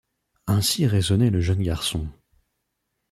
[0.47, 2.07] Ainsi raisonnait le jeune garçon.